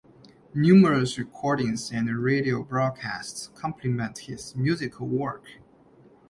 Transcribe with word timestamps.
Numerous 0.55 1.19
recordings 1.19 1.91
and 1.91 2.09
radio 2.09 2.63
broadcasts 2.63 3.51
complement 3.53 4.17
his 4.17 4.55
musical 4.55 5.05
work. 5.05 5.43